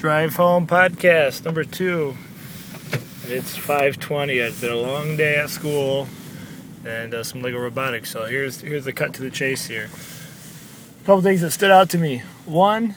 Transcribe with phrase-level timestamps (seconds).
[0.00, 2.16] Drive Home Podcast number two.
[3.26, 4.40] It's 5:20.
[4.40, 6.08] It's been a long day at school
[6.86, 8.10] and uh, some Lego robotics.
[8.10, 9.90] So here's here's the cut to the chase here.
[11.02, 12.22] A couple things that stood out to me.
[12.46, 12.94] One,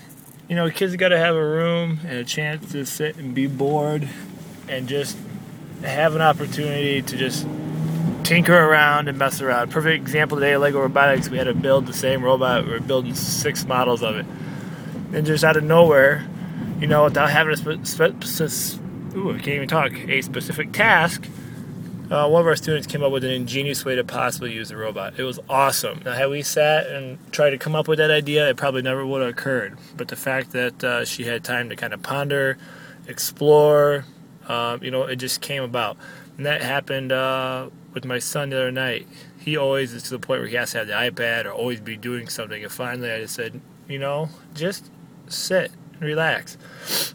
[0.48, 3.48] you know, kids got to have a room and a chance to sit and be
[3.48, 4.08] bored
[4.70, 5.18] and just
[5.84, 7.46] have an opportunity to just
[8.24, 9.72] tinker around and mess around.
[9.72, 11.28] Perfect example today, Lego Robotics.
[11.28, 12.66] We had to build the same robot.
[12.66, 14.26] We were building six models of it.
[15.12, 16.26] And just out of nowhere,
[16.84, 20.74] you know, without having a spe- spe- spe- ooh, I can't even talk, a specific
[20.74, 21.26] task,
[22.12, 24.76] uh, one of our students came up with an ingenious way to possibly use the
[24.76, 25.18] robot.
[25.18, 26.02] It was awesome.
[26.04, 29.06] Now, had we sat and tried to come up with that idea, it probably never
[29.06, 29.78] would have occurred.
[29.96, 32.58] But the fact that uh, she had time to kind of ponder,
[33.08, 34.04] explore,
[34.50, 35.96] um, you know, it just came about.
[36.36, 39.08] And that happened uh, with my son the other night.
[39.40, 41.80] He always is to the point where he has to have the iPad or always
[41.80, 42.62] be doing something.
[42.62, 44.92] And finally, I just said, you know, just
[45.30, 46.58] sit relax.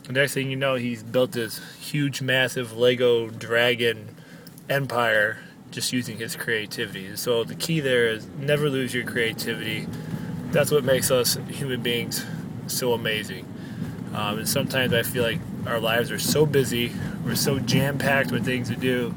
[0.05, 4.17] The next thing you know, he's built this huge, massive Lego dragon
[4.69, 5.39] empire
[5.71, 7.15] just using his creativity.
[7.17, 9.87] So the key there is never lose your creativity.
[10.51, 12.25] That's what makes us human beings
[12.67, 13.47] so amazing.
[14.15, 16.93] Um, and sometimes I feel like our lives are so busy,
[17.25, 19.15] we're so jam packed with things to do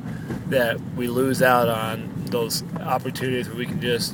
[0.47, 4.13] that we lose out on those opportunities where we can just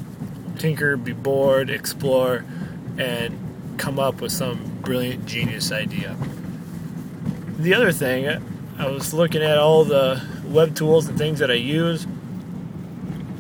[0.60, 2.46] tinker, be bored, explore,
[2.98, 6.16] and come up with some brilliant genius idea.
[7.58, 8.26] The other thing,
[8.80, 12.08] I was looking at all the web tools and things that I use,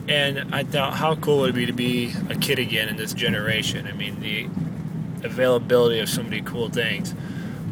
[0.10, 3.14] and I thought, how cool would it be to be a kid again in this
[3.14, 3.88] generation?
[3.88, 4.50] I mean, the
[5.26, 7.16] availability of so many cool things.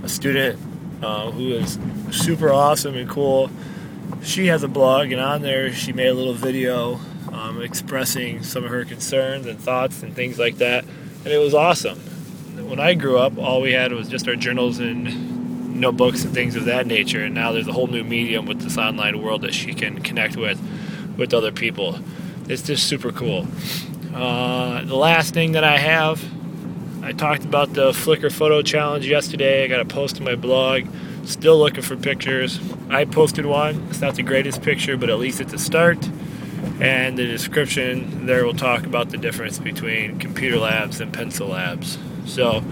[0.03, 0.57] A student
[1.03, 1.77] uh, who is
[2.11, 3.49] super awesome and cool.
[4.23, 7.01] She has a blog, and on there, she made a little video
[7.33, 11.53] um, expressing some of her concerns and thoughts and things like that, and it was
[11.53, 11.99] awesome.
[12.63, 16.55] When I grew up, all we had was just our journals and notebooks and things
[16.55, 19.53] of that nature, and now there's a whole new medium with this online world that
[19.53, 20.59] she can connect with
[21.17, 21.99] with other people.
[22.47, 23.47] It's just super cool.
[24.13, 26.23] Uh, the last thing that I have
[27.05, 29.63] I talked about the Flickr photo challenge yesterday.
[29.63, 30.87] I got a post on my blog.
[31.25, 32.59] Still looking for pictures.
[32.89, 33.85] I posted one.
[33.91, 35.99] It's not the greatest picture, but at least it's a start.
[36.79, 41.97] And the description there will talk about the difference between computer labs and pencil labs.
[42.25, 42.63] So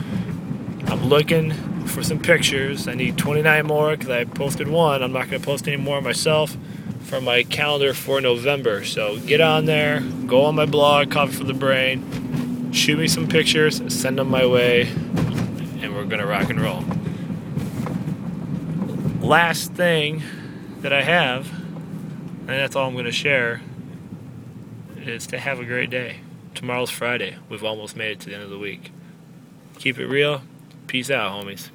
[0.87, 1.51] I'm looking
[1.85, 2.87] for some pictures.
[2.87, 5.01] I need 29 more because I posted one.
[5.03, 6.57] I'm not going to post any more myself
[7.01, 8.83] from my calendar for November.
[8.83, 12.23] So get on there, go on my blog, Coffee for the Brain
[12.73, 14.87] shoot me some pictures, send them my way,
[15.81, 16.83] and we're gonna rock and roll.
[19.21, 20.23] Last thing
[20.81, 23.61] that I have, and that's all I'm gonna share,
[25.07, 26.17] is to have a great day.
[26.55, 27.37] Tomorrow's Friday.
[27.49, 28.91] We've almost made it to the end of the week.
[29.79, 30.41] Keep it real.
[30.87, 31.69] Peace out, homies.